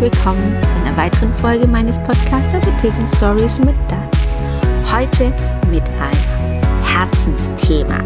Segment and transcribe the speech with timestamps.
[0.00, 4.08] willkommen zu einer weiteren Folge meines Podcasts Apotheken Stories mit Dan.
[4.90, 5.26] Heute
[5.70, 7.98] mit einem Herzensthema.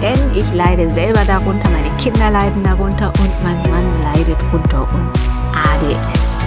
[0.00, 5.18] Denn ich leide selber darunter, meine Kinder leiden darunter und mein Mann leidet unter uns
[5.52, 6.41] ADS.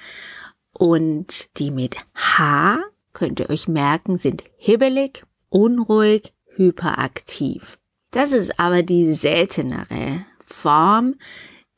[0.71, 2.79] und die mit H,
[3.11, 7.77] könnt ihr euch merken, sind hibbelig, unruhig, hyperaktiv.
[8.11, 11.15] Das ist aber die seltenere Form.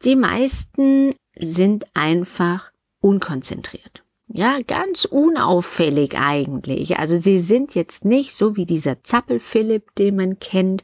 [0.03, 2.71] Die meisten sind einfach
[3.05, 4.03] unkonzentriert.
[4.27, 6.97] Ja, ganz unauffällig eigentlich.
[6.97, 10.83] Also sie sind jetzt nicht so wie dieser Zappel-Philipp, den man kennt,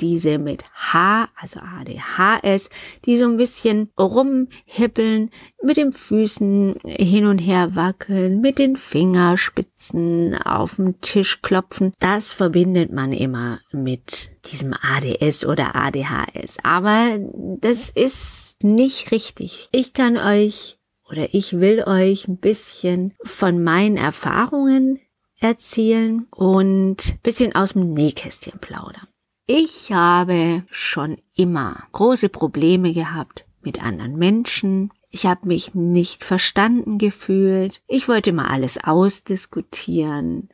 [0.00, 2.70] diese mit H, also ADHS,
[3.04, 5.30] die so ein bisschen rumhippeln,
[5.62, 11.92] mit den Füßen hin und her wackeln, mit den Fingerspitzen auf den Tisch klopfen.
[11.98, 16.58] Das verbindet man immer mit diesem ADS oder ADHS.
[16.62, 17.18] Aber
[17.60, 19.68] das ist nicht richtig.
[19.72, 20.79] Ich kann euch
[21.10, 25.00] oder ich will euch ein bisschen von meinen Erfahrungen
[25.38, 29.08] erzählen und ein bisschen aus dem Nähkästchen plaudern.
[29.46, 34.92] Ich habe schon immer große Probleme gehabt mit anderen Menschen.
[35.08, 37.82] Ich habe mich nicht verstanden gefühlt.
[37.88, 40.50] Ich wollte mal alles ausdiskutieren.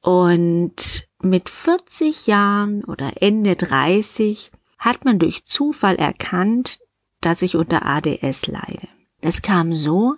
[0.00, 6.78] Und mit 40 Jahren oder Ende 30 hat man durch Zufall erkannt,
[7.20, 8.88] dass ich unter ADS leide.
[9.20, 10.16] Es kam so,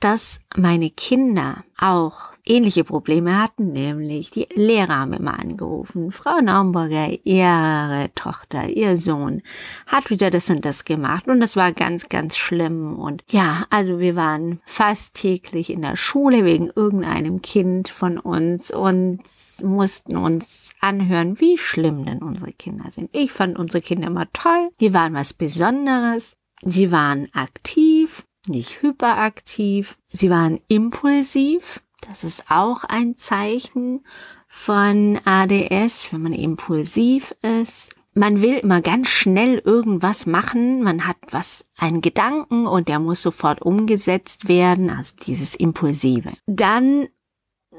[0.00, 6.10] dass meine Kinder auch ähnliche Probleme hatten, nämlich die Lehrer haben immer angerufen.
[6.10, 9.42] Frau Naumburger, ihre Tochter, ihr Sohn
[9.86, 12.98] hat wieder das und das gemacht und das war ganz, ganz schlimm.
[12.98, 18.70] Und ja, also wir waren fast täglich in der Schule wegen irgendeinem Kind von uns
[18.70, 19.20] und
[19.62, 23.10] mussten uns anhören, wie schlimm denn unsere Kinder sind.
[23.12, 24.70] Ich fand unsere Kinder immer toll.
[24.80, 26.36] Die waren was Besonderes.
[26.62, 29.98] Sie waren aktiv, nicht hyperaktiv.
[30.08, 31.82] Sie waren impulsiv.
[32.06, 34.04] Das ist auch ein Zeichen
[34.48, 37.94] von ADS, wenn man impulsiv ist.
[38.12, 40.82] Man will immer ganz schnell irgendwas machen.
[40.82, 44.90] Man hat was, einen Gedanken und der muss sofort umgesetzt werden.
[44.90, 46.32] Also dieses Impulsive.
[46.46, 47.08] Dann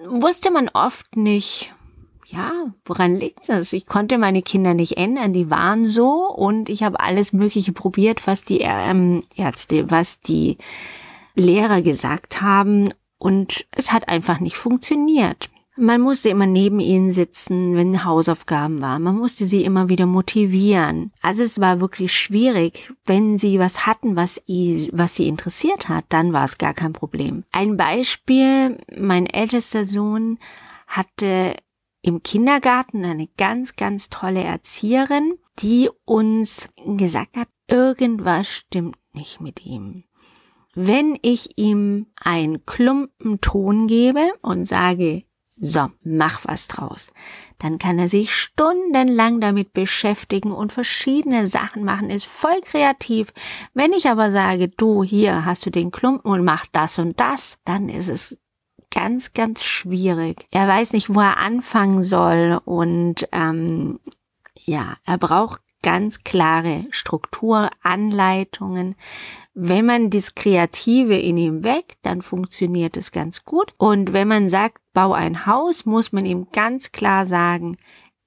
[0.08, 1.74] wusste man oft nicht,
[2.31, 2.52] ja,
[2.86, 3.74] woran liegt das?
[3.74, 8.25] Ich konnte meine Kinder nicht ändern, die waren so und ich habe alles Mögliche probiert,
[8.28, 10.58] was die ähm, Ärzte, was die
[11.36, 15.50] Lehrer gesagt haben und es hat einfach nicht funktioniert.
[15.78, 19.03] Man musste immer neben ihnen sitzen, wenn Hausaufgaben waren.
[19.03, 21.12] Man musste sie immer wieder motivieren.
[21.22, 22.94] Also es war wirklich schwierig.
[23.06, 24.41] Wenn sie was hatten, was,
[24.91, 27.46] was sie interessiert hat, dann war es gar kein Problem.
[27.53, 30.40] Ein Beispiel, mein ältester Sohn
[30.88, 31.56] hatte
[32.02, 39.66] im Kindergarten eine ganz, ganz tolle Erzieherin, die uns gesagt hat, irgendwas stimmt nicht mit
[39.66, 40.04] ihm.
[40.74, 45.24] Wenn ich ihm einen Klumpen Ton gebe und sage,
[45.64, 47.14] so, mach was draus,
[47.60, 53.32] dann kann er sich stundenlang damit beschäftigen und verschiedene Sachen machen, ist voll kreativ.
[53.74, 57.59] Wenn ich aber sage, du, hier hast du den Klumpen und mach das und das,
[57.64, 58.38] dann ist es
[58.91, 60.46] ganz, ganz schwierig.
[60.52, 63.99] Er weiß nicht, wo er anfangen soll und ähm,
[64.53, 68.96] ja, er braucht ganz klare Strukturanleitungen.
[69.53, 73.73] Wenn man das Kreative in ihm weckt, dann funktioniert es ganz gut.
[73.78, 77.78] Und wenn man sagt, bau ein Haus, muss man ihm ganz klar sagen,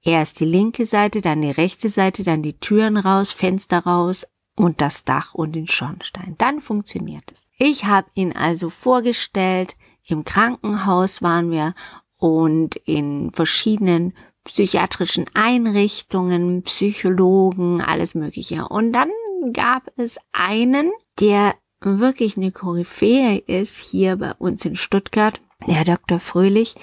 [0.02, 4.26] erst die linke Seite, dann die rechte Seite, dann die Türen raus, Fenster raus
[4.56, 6.34] und das Dach und den Schornstein.
[6.38, 7.44] Dann funktioniert es.
[7.56, 9.76] Ich habe ihn also vorgestellt,
[10.06, 11.75] im Krankenhaus waren wir
[12.19, 14.15] und in verschiedenen
[14.45, 18.69] psychiatrischen Einrichtungen, Psychologen, alles Mögliche.
[18.69, 19.11] Und dann
[19.53, 26.21] gab es einen, der wirklich eine Koryphäe ist hier bei uns in Stuttgart, der Dr.
[26.21, 26.75] Fröhlich,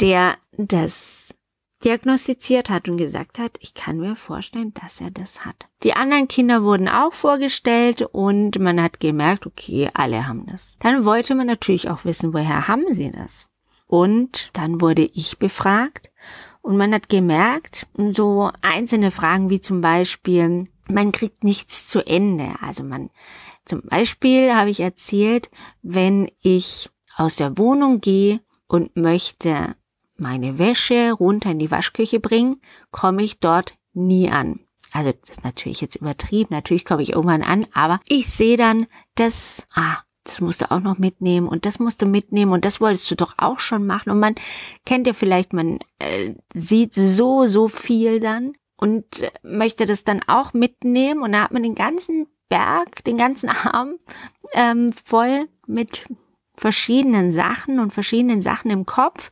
[0.00, 1.25] der das
[1.84, 5.66] diagnostiziert hat und gesagt hat, ich kann mir vorstellen, dass er das hat.
[5.82, 10.76] Die anderen Kinder wurden auch vorgestellt und man hat gemerkt, okay, alle haben das.
[10.80, 13.48] Dann wollte man natürlich auch wissen, woher haben sie das?
[13.86, 16.10] Und dann wurde ich befragt
[16.62, 17.86] und man hat gemerkt,
[18.16, 22.54] so einzelne Fragen wie zum Beispiel, man kriegt nichts zu Ende.
[22.60, 23.10] Also man,
[23.64, 25.50] zum Beispiel habe ich erzählt,
[25.82, 29.76] wenn ich aus der Wohnung gehe und möchte
[30.18, 32.60] meine Wäsche runter in die Waschküche bringen,
[32.90, 34.60] komme ich dort nie an.
[34.92, 38.86] Also das ist natürlich jetzt übertrieben, natürlich komme ich irgendwann an, aber ich sehe dann,
[39.14, 42.80] dass, ah, das musst du auch noch mitnehmen und das musst du mitnehmen und das
[42.80, 44.10] wolltest du doch auch schon machen.
[44.10, 44.34] Und man
[44.84, 50.22] kennt ja vielleicht, man äh, sieht so, so viel dann und äh, möchte das dann
[50.26, 53.94] auch mitnehmen und da hat man den ganzen Berg, den ganzen Arm
[54.52, 56.06] ähm, voll mit
[56.56, 59.30] verschiedenen Sachen und verschiedenen Sachen im Kopf.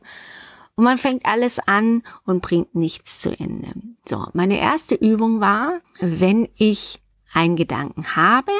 [0.75, 3.73] Und man fängt alles an und bringt nichts zu Ende.
[4.07, 7.01] So, meine erste Übung war, wenn ich
[7.33, 8.51] einen Gedanken habe,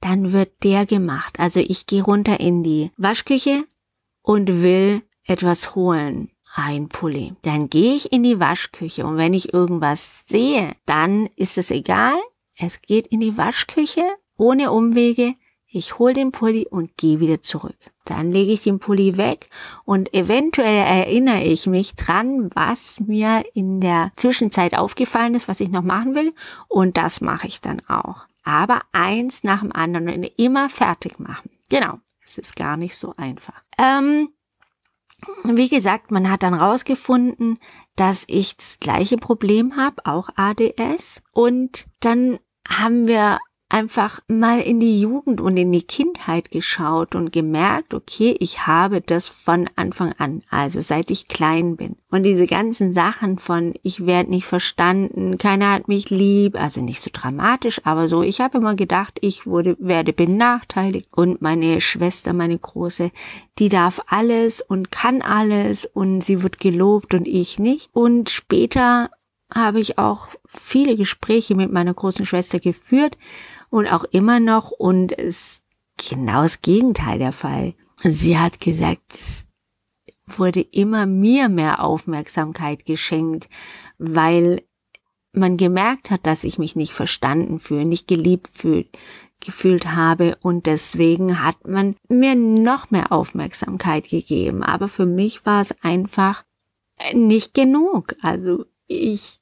[0.00, 1.38] dann wird der gemacht.
[1.38, 3.64] Also ich gehe runter in die Waschküche
[4.22, 6.30] und will etwas holen.
[6.56, 7.34] Ein Pulli.
[7.42, 12.14] Dann gehe ich in die Waschküche und wenn ich irgendwas sehe, dann ist es egal.
[12.56, 14.02] Es geht in die Waschküche
[14.36, 15.34] ohne Umwege.
[15.74, 17.76] Ich hole den Pulli und gehe wieder zurück.
[18.04, 19.48] Dann lege ich den Pulli weg
[19.84, 25.70] und eventuell erinnere ich mich dran, was mir in der Zwischenzeit aufgefallen ist, was ich
[25.70, 26.32] noch machen will.
[26.68, 31.50] Und das mache ich dann auch aber eins nach dem anderen und immer fertig machen.
[31.70, 33.64] Genau, es ist gar nicht so einfach.
[33.78, 34.28] Ähm,
[35.42, 37.58] wie gesagt, man hat dann rausgefunden,
[37.96, 41.22] dass ich das gleiche Problem habe, auch ADS.
[41.32, 42.38] Und dann
[42.68, 43.38] haben wir
[43.74, 49.00] einfach mal in die Jugend und in die Kindheit geschaut und gemerkt, okay, ich habe
[49.00, 51.96] das von Anfang an, also seit ich klein bin.
[52.08, 57.00] Und diese ganzen Sachen von, ich werde nicht verstanden, keiner hat mich lieb, also nicht
[57.00, 62.32] so dramatisch, aber so, ich habe immer gedacht, ich wurde, werde benachteiligt und meine Schwester,
[62.32, 63.10] meine Große,
[63.58, 67.90] die darf alles und kann alles und sie wird gelobt und ich nicht.
[67.92, 69.10] Und später
[69.52, 73.16] habe ich auch viele Gespräche mit meiner großen Schwester geführt,
[73.74, 75.60] und auch immer noch und es
[75.96, 77.74] genau das Gegenteil der Fall.
[78.04, 79.46] Sie hat gesagt, es
[80.26, 83.48] wurde immer mir mehr Aufmerksamkeit geschenkt,
[83.98, 84.62] weil
[85.32, 88.86] man gemerkt hat, dass ich mich nicht verstanden fühle, nicht geliebt fühl,
[89.40, 94.62] gefühlt habe und deswegen hat man mir noch mehr Aufmerksamkeit gegeben.
[94.62, 96.44] Aber für mich war es einfach
[97.12, 98.14] nicht genug.
[98.22, 99.40] Also ich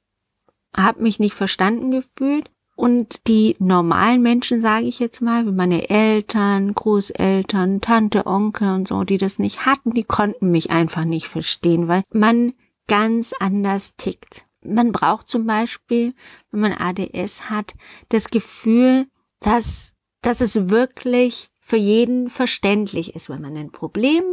[0.75, 5.89] habe mich nicht verstanden gefühlt und die normalen Menschen, sage ich jetzt mal, wie meine
[5.89, 11.27] Eltern, Großeltern, Tante, Onkel und so, die das nicht hatten, die konnten mich einfach nicht
[11.27, 12.53] verstehen, weil man
[12.87, 14.45] ganz anders tickt.
[14.65, 16.13] Man braucht zum Beispiel,
[16.51, 17.75] wenn man ADS hat,
[18.09, 19.07] das Gefühl,
[19.39, 23.29] dass, dass es wirklich für jeden verständlich ist.
[23.29, 24.23] Wenn man ein Problem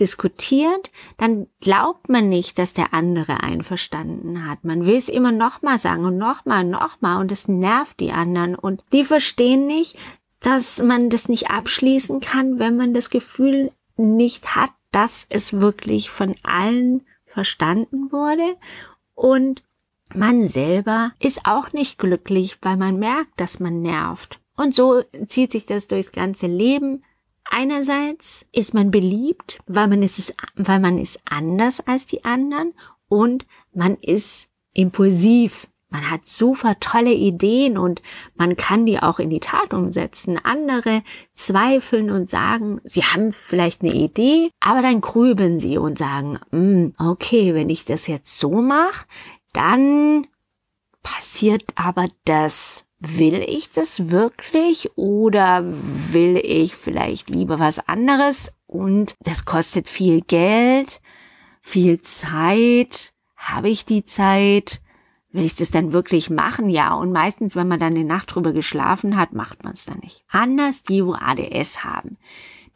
[0.00, 4.64] diskutiert, dann glaubt man nicht, dass der andere einverstanden hat.
[4.64, 8.82] Man will es immer nochmal sagen und nochmal, nochmal und es nervt die anderen und
[8.92, 9.96] die verstehen nicht,
[10.40, 16.10] dass man das nicht abschließen kann, wenn man das Gefühl nicht hat, dass es wirklich
[16.10, 18.56] von allen verstanden wurde
[19.14, 19.62] und
[20.12, 24.41] man selber ist auch nicht glücklich, weil man merkt, dass man nervt.
[24.62, 27.02] Und so zieht sich das durchs ganze Leben.
[27.50, 32.72] Einerseits ist man beliebt, weil man ist, weil man ist anders als die anderen
[33.08, 35.66] und man ist impulsiv.
[35.90, 38.02] Man hat super tolle Ideen und
[38.36, 40.38] man kann die auch in die Tat umsetzen.
[40.38, 41.02] Andere
[41.34, 46.94] zweifeln und sagen, sie haben vielleicht eine Idee, aber dann grübeln sie und sagen, mm,
[46.98, 49.06] okay, wenn ich das jetzt so mache,
[49.54, 50.28] dann
[51.02, 59.16] passiert aber das will ich das wirklich oder will ich vielleicht lieber was anderes und
[59.20, 61.00] das kostet viel Geld,
[61.60, 64.80] viel Zeit, habe ich die Zeit,
[65.32, 66.70] will ich das dann wirklich machen?
[66.70, 69.98] Ja, und meistens, wenn man dann eine Nacht drüber geschlafen hat, macht man es dann
[69.98, 70.24] nicht.
[70.30, 72.18] Anders die, wo ADS haben.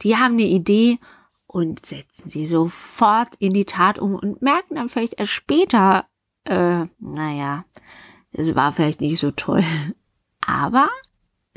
[0.02, 0.99] Die haben eine Idee
[1.47, 6.06] und setzen sie sofort in die Tat um und merken dann vielleicht erst später,
[6.45, 7.64] äh, naja,
[8.33, 9.64] es war vielleicht nicht so toll.
[10.47, 10.88] Aber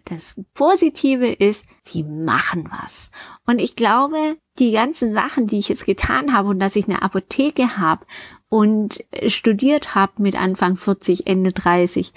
[0.05, 3.11] das Positive ist, sie machen was.
[3.45, 7.01] Und ich glaube, die ganzen Sachen, die ich jetzt getan habe und dass ich eine
[7.01, 8.05] Apotheke habe
[8.49, 12.13] und studiert habe mit Anfang 40, Ende 30,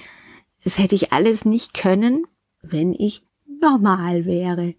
[0.64, 2.26] das hätte ich alles nicht können,
[2.62, 3.23] wenn ich
[3.61, 4.75] normal wäre.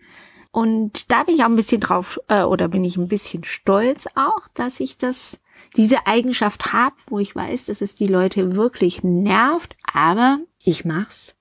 [0.52, 4.08] Und da bin ich auch ein bisschen drauf, äh, oder bin ich ein bisschen stolz
[4.16, 5.40] auch, dass ich das,
[5.76, 11.36] diese Eigenschaft habe, wo ich weiß, dass es die Leute wirklich nervt, aber ich mach's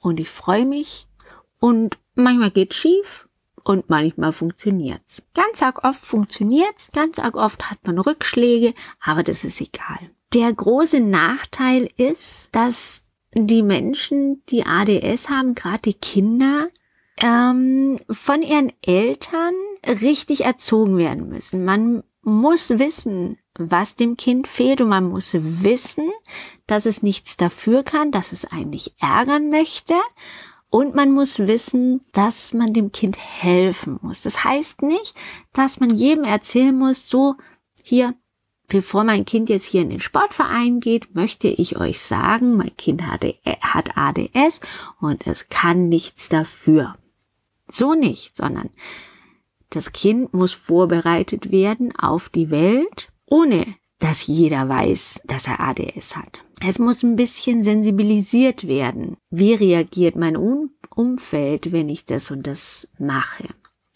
[0.00, 1.06] und ich freue mich
[1.58, 3.28] und manchmal geht's schief
[3.62, 5.22] und manchmal funktioniert's.
[5.34, 10.10] Ganz arg oft funktioniert's, ganz arg oft hat man Rückschläge, aber das ist egal.
[10.32, 13.02] Der große Nachteil ist, dass
[13.34, 16.68] die Menschen, die ADS haben, gerade die Kinder,
[17.20, 19.54] ähm, von ihren Eltern
[19.86, 21.64] richtig erzogen werden müssen.
[21.64, 26.10] Man muss wissen, was dem Kind fehlt und man muss wissen,
[26.70, 29.94] dass es nichts dafür kann, dass es eigentlich ärgern möchte
[30.70, 34.22] und man muss wissen, dass man dem Kind helfen muss.
[34.22, 35.14] Das heißt nicht,
[35.52, 37.34] dass man jedem erzählen muss, so
[37.82, 38.14] hier,
[38.68, 43.02] bevor mein Kind jetzt hier in den Sportverein geht, möchte ich euch sagen, mein Kind
[43.02, 43.24] hat
[43.96, 44.60] ADS
[45.00, 46.96] und es kann nichts dafür.
[47.66, 48.70] So nicht, sondern
[49.70, 53.66] das Kind muss vorbereitet werden auf die Welt, ohne
[53.98, 56.42] dass jeder weiß, dass er ADS hat.
[56.62, 59.16] Es muss ein bisschen sensibilisiert werden.
[59.30, 63.48] Wie reagiert mein Umfeld, wenn ich das und das mache?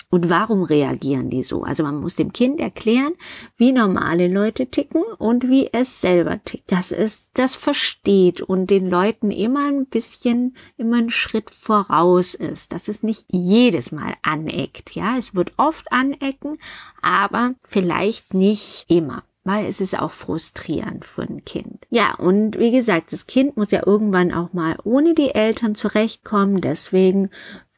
[0.09, 1.65] Und warum reagieren die so?
[1.65, 3.15] Also man muss dem Kind erklären,
[3.59, 6.73] wie normale Leute ticken und wie es selber tickt.
[6.73, 12.73] Dass es das versteht und den Leuten immer ein bisschen, immer einen Schritt voraus ist.
[12.73, 14.95] Dass es nicht jedes Mal aneckt.
[14.95, 16.59] Ja, es wird oft anecken,
[17.03, 21.87] aber vielleicht nicht immer weil es ist auch frustrierend für ein Kind.
[21.91, 26.63] Ja, und wie gesagt, das Kind muss ja irgendwann auch mal ohne die Eltern zurechtkommen.
[26.63, 27.31] Deswegen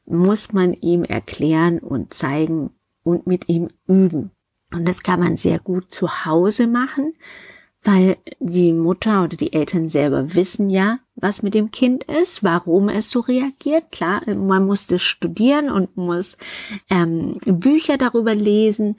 [0.07, 2.71] muss man ihm erklären und zeigen
[3.03, 4.31] und mit ihm üben.
[4.73, 7.15] Und das kann man sehr gut zu Hause machen,
[7.83, 12.89] weil die Mutter oder die Eltern selber wissen ja, was mit dem Kind ist, warum
[12.89, 13.91] es so reagiert.
[13.93, 16.37] Klar, man muss das studieren und muss
[16.91, 18.97] ähm, Bücher darüber lesen.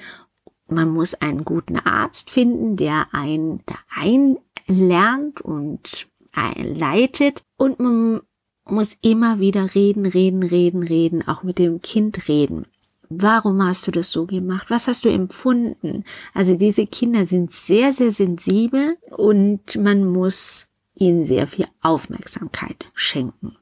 [0.69, 6.07] Man muss einen guten Arzt finden, der einen da einlernt und
[6.55, 7.43] leitet.
[7.57, 8.21] Und man
[8.65, 12.65] muss immer wieder reden, reden, reden, reden, auch mit dem Kind reden.
[13.09, 14.69] Warum hast du das so gemacht?
[14.69, 16.03] Was hast du empfunden?
[16.33, 23.55] Also diese Kinder sind sehr, sehr sensibel und man muss ihnen sehr viel Aufmerksamkeit schenken.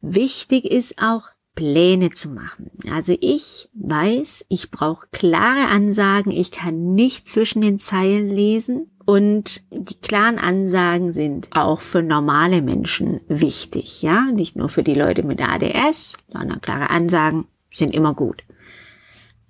[0.00, 2.70] Wichtig ist auch, Pläne zu machen.
[2.90, 9.62] Also ich weiß, ich brauche klare Ansagen, ich kann nicht zwischen den Zeilen lesen und
[9.70, 15.22] die klaren Ansagen sind auch für normale Menschen wichtig, ja, nicht nur für die Leute
[15.22, 18.42] mit ADS, sondern klare Ansagen sind immer gut.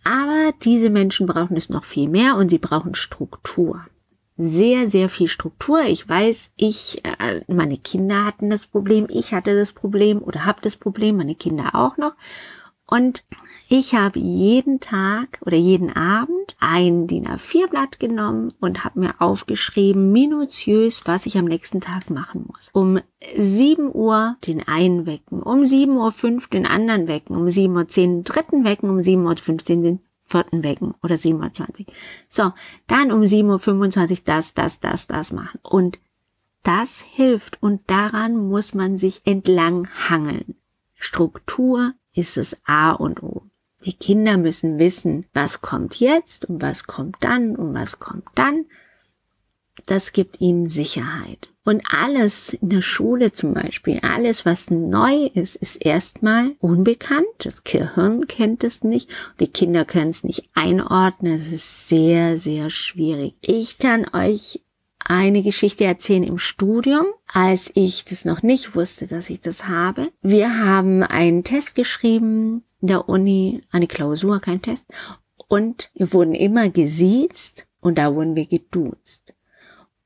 [0.05, 3.87] Aber diese Menschen brauchen es noch viel mehr und sie brauchen Struktur.
[4.37, 5.83] Sehr, sehr viel Struktur.
[5.83, 10.61] Ich weiß, ich, äh, meine Kinder hatten das Problem, ich hatte das Problem oder habe
[10.63, 12.15] das Problem, meine Kinder auch noch.
[12.93, 13.25] Und
[13.71, 20.13] ich habe jeden Tag oder jeden Abend ein DIN A4-Blatt genommen und habe mir aufgeschrieben,
[20.13, 22.69] minutiös, was ich am nächsten Tag machen muss.
[22.75, 23.01] Um
[23.35, 28.25] 7 Uhr den einen wecken, um 7.05 Uhr den anderen wecken, um 7.10 Uhr den
[28.25, 30.01] dritten wecken, um 7.15 Uhr den
[30.33, 31.95] vierten wecken oder 7.20 Uhr.
[32.29, 32.53] So,
[32.89, 35.61] dann um 7.25 Uhr das, das, das, das machen.
[35.63, 35.99] Und
[36.63, 40.55] das hilft und daran muss man sich entlang hangeln.
[40.95, 43.43] Struktur ist es A und O.
[43.85, 48.67] Die Kinder müssen wissen, was kommt jetzt und was kommt dann und was kommt dann.
[49.87, 51.49] Das gibt ihnen Sicherheit.
[51.65, 57.27] Und alles in der Schule zum Beispiel, alles was neu ist, ist erstmal unbekannt.
[57.39, 59.09] Das Gehirn kennt es nicht.
[59.39, 61.35] Die Kinder können es nicht einordnen.
[61.35, 63.35] Es ist sehr, sehr schwierig.
[63.43, 64.61] Ich kann euch
[65.05, 70.09] eine Geschichte erzählen im Studium, als ich das noch nicht wusste, dass ich das habe.
[70.23, 74.87] Wir haben einen Test geschrieben in der Uni, eine Klausur, kein Test.
[75.49, 79.22] Und wir wurden immer gesiezt und da wurden wir geduzt.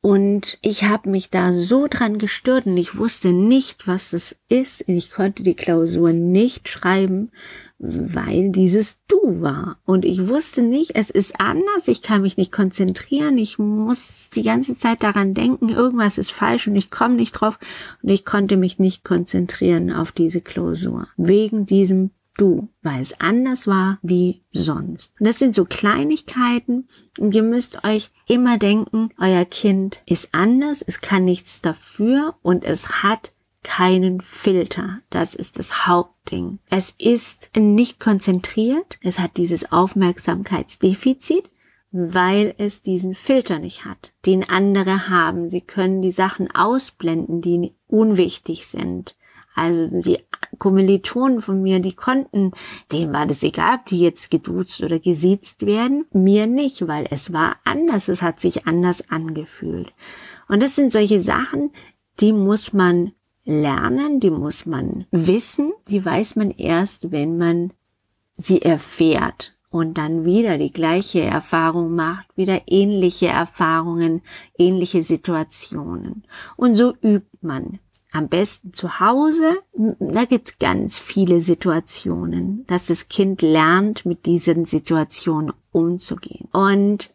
[0.06, 4.88] Und ich habe mich da so dran gestört und ich wusste nicht, was das ist.
[4.88, 7.32] Ich konnte die Klausur nicht schreiben,
[7.80, 9.80] weil dieses Du war.
[9.84, 14.44] Und ich wusste nicht, es ist anders, ich kann mich nicht konzentrieren, ich muss die
[14.44, 17.58] ganze Zeit daran denken, irgendwas ist falsch und ich komme nicht drauf
[18.00, 21.08] und ich konnte mich nicht konzentrieren auf diese Klausur.
[21.16, 25.12] Wegen diesem Du, weil es anders war wie sonst.
[25.18, 26.86] Und das sind so Kleinigkeiten
[27.18, 32.64] und ihr müsst euch immer denken, euer Kind ist anders, es kann nichts dafür und
[32.64, 35.00] es hat keinen Filter.
[35.10, 36.60] Das ist das Hauptding.
[36.70, 38.98] Es ist nicht konzentriert.
[39.02, 41.50] Es hat dieses Aufmerksamkeitsdefizit,
[41.90, 45.50] weil es diesen Filter nicht hat, den andere haben.
[45.50, 49.16] Sie können die Sachen ausblenden, die unwichtig sind.
[49.56, 50.18] Also die
[50.58, 52.52] Kommilitonen von mir, die konnten,
[52.92, 56.06] denen war das egal, ob die jetzt geduzt oder gesiezt werden.
[56.12, 59.92] Mir nicht, weil es war anders, es hat sich anders angefühlt.
[60.48, 61.70] Und das sind solche Sachen,
[62.20, 63.12] die muss man
[63.44, 67.72] lernen, die muss man wissen, die weiß man erst, wenn man
[68.36, 74.22] sie erfährt und dann wieder die gleiche Erfahrung macht, wieder ähnliche Erfahrungen,
[74.58, 76.24] ähnliche Situationen.
[76.56, 77.78] Und so übt man
[78.16, 79.58] am besten zu Hause.
[79.98, 86.48] Da gibt's ganz viele Situationen, dass das Kind lernt, mit diesen Situationen umzugehen.
[86.52, 87.12] Und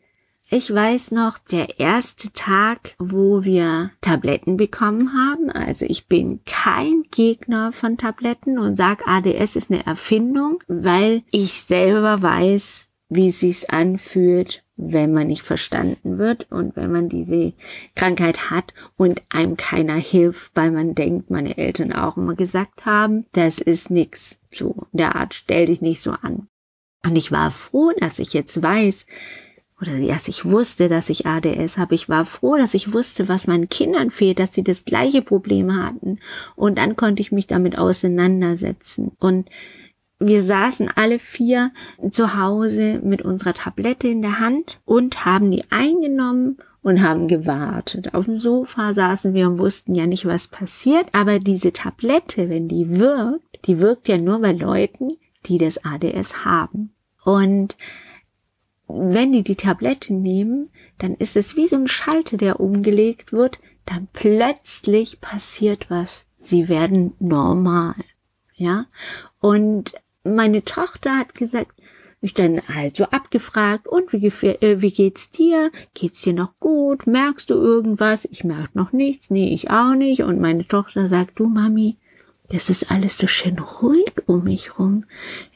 [0.54, 5.50] ich weiß noch, der erste Tag, wo wir Tabletten bekommen haben.
[5.50, 11.64] Also ich bin kein Gegner von Tabletten und sag, ADS ist eine Erfindung, weil ich
[11.64, 17.52] selber weiß, wie es sich anfühlt, wenn man nicht verstanden wird und wenn man diese
[17.94, 23.26] Krankheit hat und einem keiner hilft, weil man denkt, meine Eltern auch immer gesagt haben,
[23.34, 24.40] das ist nix.
[24.50, 26.48] So, der Art, stell dich nicht so an.
[27.06, 29.06] Und ich war froh, dass ich jetzt weiß,
[29.82, 31.96] oder dass ich wusste, dass ich ADS habe.
[31.96, 35.76] Ich war froh, dass ich wusste, was meinen Kindern fehlt, dass sie das gleiche Problem
[35.76, 36.20] hatten.
[36.56, 39.12] Und dann konnte ich mich damit auseinandersetzen.
[39.20, 39.50] Und
[40.22, 41.72] wir saßen alle vier
[42.12, 48.14] zu Hause mit unserer Tablette in der Hand und haben die eingenommen und haben gewartet.
[48.14, 51.08] Auf dem Sofa saßen wir und wussten ja nicht, was passiert.
[51.14, 56.46] Aber diese Tablette, wenn die wirkt, die wirkt ja nur bei Leuten, die das ADS
[56.46, 56.94] haben.
[57.24, 57.76] Und
[58.88, 63.60] wenn die die Tablette nehmen, dann ist es wie so ein Schalter, der umgelegt wird.
[63.86, 66.26] Dann plötzlich passiert was.
[66.38, 67.96] Sie werden normal.
[68.56, 68.86] Ja.
[69.40, 71.72] Und meine Tochter hat gesagt,
[72.22, 75.72] mich dann halt so abgefragt, und wie, äh, wie geht's dir?
[75.94, 77.08] Geht's dir noch gut?
[77.08, 78.28] Merkst du irgendwas?
[78.30, 79.32] Ich merke noch nichts.
[79.32, 80.22] Nee, ich auch nicht.
[80.22, 81.98] Und meine Tochter sagt, du Mami,
[82.50, 85.06] das ist alles so schön ruhig um mich rum.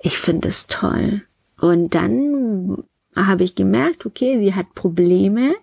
[0.02, 1.22] Ich finde es toll.
[1.60, 2.84] Und dann
[3.16, 5.54] habe ich gemerkt, okay, sie hat Probleme,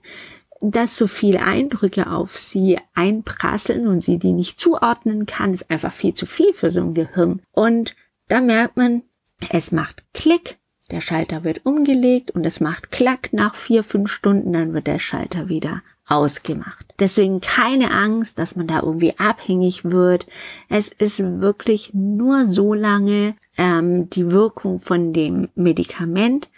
[0.60, 5.92] dass so viele Eindrücke auf sie einprasseln und sie die nicht zuordnen kann, ist einfach
[5.92, 7.40] viel zu viel für so ein Gehirn.
[7.50, 7.96] Und
[8.28, 9.02] da merkt man,
[9.50, 10.58] es macht Klick,
[10.90, 14.98] der Schalter wird umgelegt und es macht Klack nach vier, fünf Stunden, dann wird der
[14.98, 16.94] Schalter wieder ausgemacht.
[16.98, 20.26] Deswegen keine Angst, dass man da irgendwie abhängig wird.
[20.68, 26.50] Es ist wirklich nur so lange ähm, die Wirkung von dem Medikament,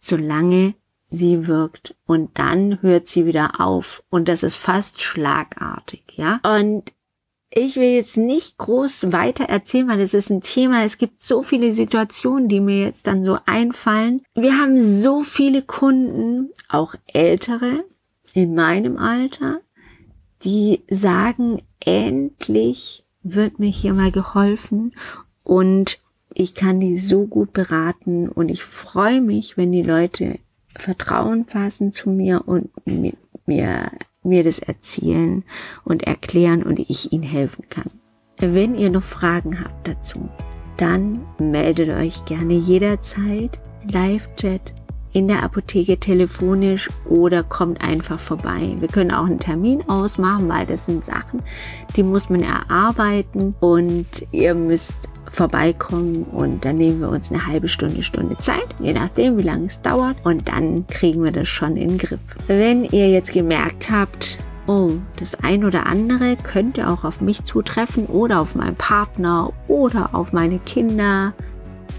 [0.00, 0.74] solange
[1.10, 6.40] sie wirkt und dann hört sie wieder auf und das ist fast schlagartig, ja.
[6.42, 6.92] Und
[7.50, 10.84] ich will jetzt nicht groß weiter erzählen, weil es ist ein Thema.
[10.84, 14.22] Es gibt so viele Situationen, die mir jetzt dann so einfallen.
[14.34, 17.84] Wir haben so viele Kunden, auch ältere
[18.34, 19.60] in meinem Alter,
[20.44, 24.94] die sagen, endlich wird mir hier mal geholfen
[25.42, 25.98] und
[26.34, 30.38] ich kann die so gut beraten und ich freue mich, wenn die Leute
[30.76, 33.90] Vertrauen fassen zu mir und mit mir
[34.28, 35.44] mir das erzählen
[35.84, 37.90] und erklären und ich Ihnen helfen kann.
[38.38, 40.28] Wenn ihr noch Fragen habt dazu,
[40.76, 43.58] dann meldet euch gerne jederzeit
[43.90, 44.74] Live-Chat
[45.12, 48.76] in der Apotheke telefonisch oder kommt einfach vorbei.
[48.78, 51.42] Wir können auch einen Termin ausmachen, weil das sind Sachen,
[51.96, 57.68] die muss man erarbeiten und ihr müsst vorbeikommen und dann nehmen wir uns eine halbe
[57.68, 61.76] Stunde, Stunde Zeit, je nachdem, wie lange es dauert und dann kriegen wir das schon
[61.76, 62.20] in den Griff.
[62.46, 68.06] Wenn ihr jetzt gemerkt habt, oh, das ein oder andere könnte auch auf mich zutreffen
[68.06, 71.32] oder auf meinen Partner oder auf meine Kinder,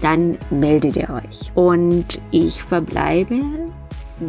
[0.00, 1.50] dann meldet ihr euch.
[1.54, 3.42] Und ich verbleibe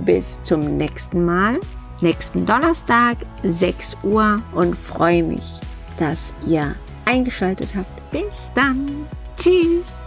[0.05, 1.59] bis zum nächsten Mal,
[2.01, 5.59] nächsten Donnerstag, 6 Uhr und freue mich,
[5.99, 8.00] dass ihr eingeschaltet habt.
[8.11, 9.07] Bis dann.
[9.37, 10.01] Tschüss.